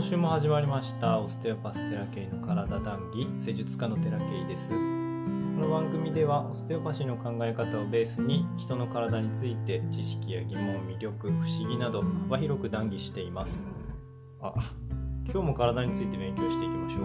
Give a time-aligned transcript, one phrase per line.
[0.00, 1.18] 今週も始まりました。
[1.18, 3.28] オステオパステラケイの体談義。
[3.38, 4.70] 施術家のテラケイです。
[4.70, 13.62] この番組ではオステオパシーの考え方をベースに人の体について知識や疑問魅力不思議など幅広く談義しています。
[14.40, 14.54] あ
[15.30, 17.04] 今日も体について勉強していきましょう、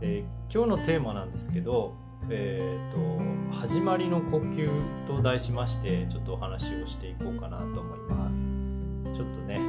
[0.00, 1.94] えー、今日のテーマなんですけど
[2.28, 4.68] えーと、始まりの呼吸
[5.06, 8.50] と題しましてちょっとお話をしていこうかなと思います。
[9.14, 9.60] ちょっとね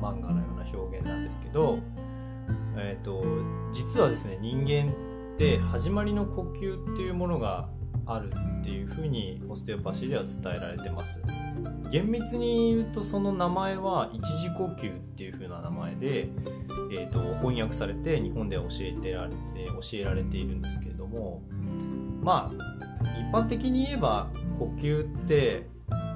[0.00, 1.78] 漫画のような表現なんですけど、
[2.76, 3.24] えーと、
[3.72, 4.92] 実はですね人間
[5.34, 7.68] って始まりの呼吸っていうものが
[8.06, 11.22] あるっていうふうにオステオパシーでは伝えられてます。
[11.90, 16.28] 厳密に言うとその名前は一時呼吸っていう風な名前で、
[16.92, 21.42] えーと、翻訳されて日本では教えてられて教えられているんですけれども
[22.22, 24.28] まあ一般的に言えば
[24.58, 25.66] 呼吸って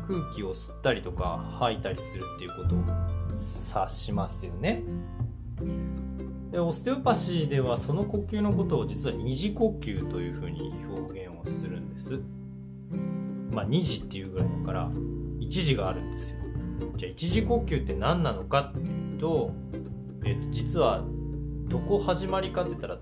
[0.06, 2.76] 空気を吸ったりとか吐いたりするっていうこと
[3.80, 4.82] を指しますよね。
[6.50, 12.20] でオステオパシーではその呼吸のことを実は二次呼吸というふうに表現をするんです。
[13.54, 14.90] まあ二次っていうぐらいだから
[15.40, 16.40] 一時があるんですよ
[16.96, 19.52] じゃあ一時呼吸って何なのかっていうと,、
[20.24, 21.04] えー、と実は
[21.68, 22.98] どこ始まりかって言ったら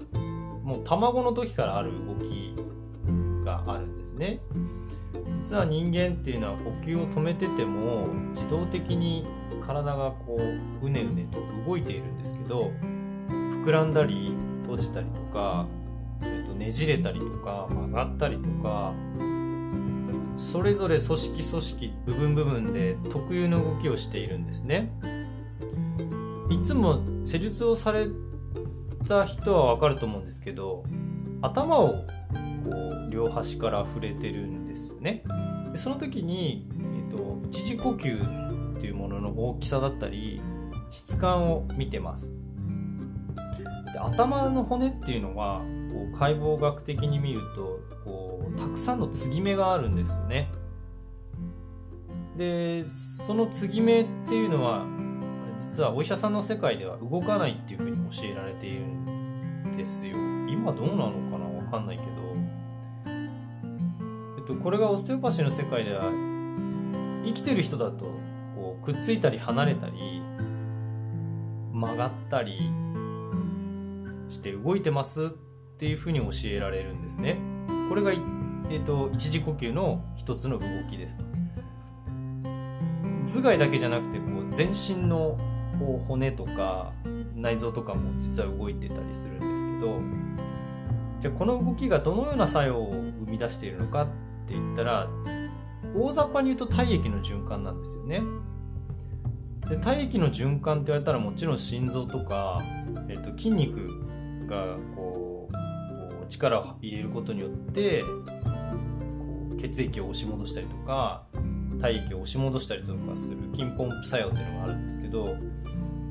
[0.63, 2.55] もう卵の時からある動き
[3.45, 4.41] があるんですね
[5.33, 9.27] 実は人間っていうのは呼吸を止めてても自動的に
[9.63, 10.39] 体がこ
[10.83, 12.71] ううねうねと動いているんですけど
[13.29, 15.67] 膨らんだり閉じたりとか、
[16.23, 18.93] えー、とねじれたりとか曲がったりとか
[20.37, 24.91] それぞれ組織組織部分部分で特有の動きをしているんですね。
[26.51, 28.09] いつも施術をされ
[29.09, 30.85] た人はわかると思うんですけど
[31.41, 32.05] 頭をこ
[32.71, 35.25] う両端から触れてるんですよね。
[35.71, 38.52] でその時に、えーと、一時呼吸
[38.83, 40.41] っていうものの大きさだったり
[40.91, 42.35] 質感を見てます
[43.93, 45.61] で頭の骨っていうのは
[45.93, 50.51] こう解剖学的に見るとこうたくさんの継ぎ目があるんですよね。
[52.37, 54.85] でその継ぎ目っていうのは
[55.61, 60.17] 実はお医者さんの世界では動かないっていうふうに教えられているんですよ。
[60.49, 62.11] 今どうなのかなわかんないけど、
[63.07, 66.11] えっと、これがオステオパシーの世界では
[67.25, 68.22] 生きてる人だと
[68.83, 70.23] くっついたり離れたり
[71.73, 72.71] 曲がったり
[74.29, 75.29] して動いてますっ
[75.79, 77.39] ていうふうに教えられるんですね。
[77.89, 81.25] これが、えーと、一時呼吸の一つの動きですと。
[83.27, 85.39] 頭蓋だけじゃなくてこう全身の
[86.09, 86.93] 骨とか
[87.35, 90.01] 内臓とかも実は動いてたりするんですけど
[91.19, 94.07] じゃあこの動きがどのような作用を生み出しているのかっ
[94.47, 95.09] て言ったら
[95.95, 98.23] 大雑把に言うと体液の循環なんですよね。
[99.73, 102.61] で体液の循環って言われたらもちろん心臓とか、
[103.09, 111.25] えっと、筋肉がこう力を入れることによってこう血液を押し戻したりとか
[111.81, 115.37] 体液を押し戻したりとかする筋ポンプ作用っていうのがあるんですけど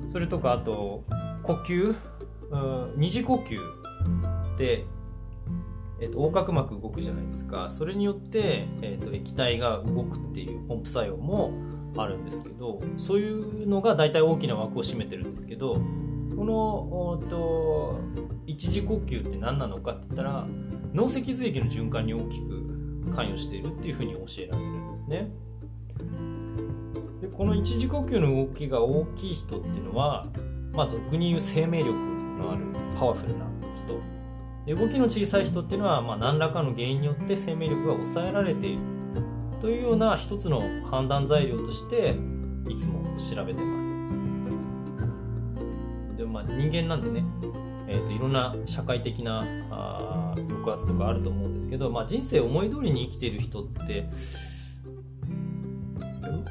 [0.07, 1.03] それとかあと
[1.43, 1.95] 呼吸
[2.97, 3.59] 二次呼吸
[4.57, 4.85] で、
[6.01, 7.69] えっと、横隔膜動くじゃないですか。
[7.69, 11.53] それによって、えっと、液体が動くっていうポンプ作用も
[11.97, 15.81] あるんですけどそういうのが大体大きな枠を占めてるんですけど
[16.35, 17.99] このおと
[18.47, 20.47] 一時呼吸って何なのかって言ったら
[20.93, 25.31] 脳脊髄液の循環に大きく関与しているっていうふうに教えられるんですね。
[27.21, 30.27] でこの一時呼吸の動きが大きい人っていうのは、
[30.73, 32.65] まあ、俗に言う生命力のある
[32.97, 33.99] パワフルな人
[34.65, 38.81] で動きの小さい人っていうのは、まあ、何らかの原因によって生命力が抑えられている
[39.61, 42.15] というような一つの判断材料として
[42.67, 43.95] いつも調べてます。
[46.17, 47.23] でまあ、人間なんでね
[47.87, 54.07] えーと、いろんな社会的なあ抑圧とかあると思うんですけど、まあ、人生思い通りに生きてる人って、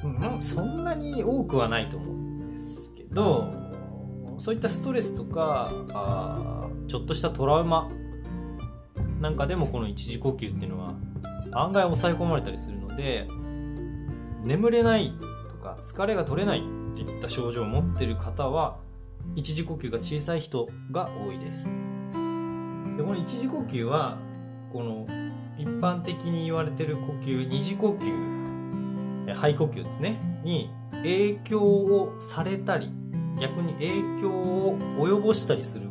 [0.02, 3.54] まあ、そんなに多くはないと思うんですけど
[4.36, 7.90] そういったストレスとかあちょっとしたトラウマ
[9.20, 10.94] なんかでもこの一時呼吸っていうのは
[11.52, 13.28] 案外抑え込まれたりするので
[14.44, 15.12] 眠れない
[15.48, 16.62] とか疲れが取れないっ
[16.94, 18.78] ていった症状を持ってる方は
[19.36, 21.68] 一時呼吸が小さい人が多いです。
[22.96, 24.18] でこの一時呼吸は
[24.72, 25.06] この
[25.58, 30.18] 一般的に言われてる呼吸二次呼吸肺呼吸ですね。
[30.42, 32.90] に影響をされたり
[33.38, 35.88] 逆に影響を及ぼしたりする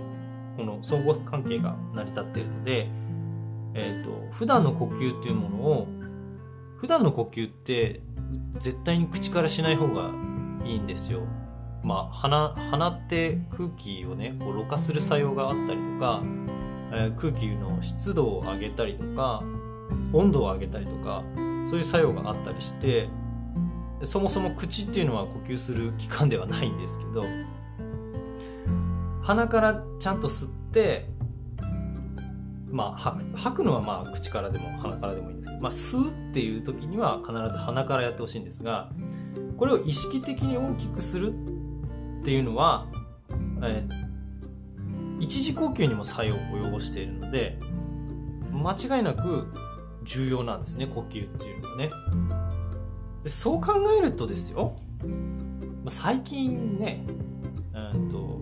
[0.58, 2.90] この相互関係が成り立っているので、
[3.74, 5.88] えーと、普段の呼吸っていうものを
[6.78, 8.02] 普段の呼吸って
[8.58, 10.12] 絶対に口からしない方が
[10.66, 11.22] いいんですよ。
[11.84, 16.22] まあ鼻鼻って空気をねこうろ過する作用があったりとか、
[16.92, 19.44] えー、空気の湿度を上げたりとか
[20.12, 21.24] 温度を上げたりとか
[21.66, 23.08] そういう作用があったりして
[24.04, 27.26] そもそも口っていうのは呼吸する器官ではないんですけど
[29.22, 31.10] 鼻からちゃんと吸って
[32.72, 38.90] まあ吐く吐くのはまあ口からでも鼻からでもいいんですけど、まあ、吸うっていう時には必ず鼻からやってほしいんですが
[39.58, 42.88] これを意識的に大きくするっていうのは、
[43.64, 47.60] えー、一時呼吸にも作用を及ぼしているので
[48.52, 49.48] 間違いなく
[50.04, 51.90] 重要なんですね呼吸っていうのはね。
[53.24, 54.76] でそう考えるとですよ
[55.84, 57.06] まあ最近ね、
[57.74, 58.42] うんと、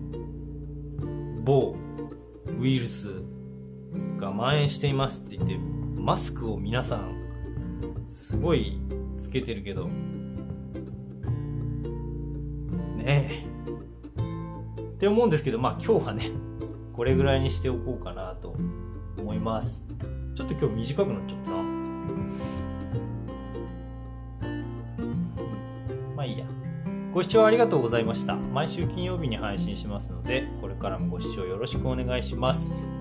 [1.42, 1.74] 某
[2.60, 3.17] ウイルス
[4.18, 5.56] が蔓延していますって言って
[5.96, 7.14] マスクを皆さん
[8.08, 8.80] すごい
[9.16, 9.88] つけてるけど
[12.96, 13.48] ねえ。
[14.80, 16.24] って思うんですけどまあ今日はね
[16.92, 18.56] これぐらいにしておこうかなと
[19.18, 19.86] 思います。
[20.34, 21.62] ちょっと今日短くなっちゃったな。
[26.16, 26.44] まあいいや。
[27.12, 28.34] ご視聴ありがとうございました。
[28.36, 32.97] 毎週金曜日に配信しますのでこれからもご視聴よろしくお願いします。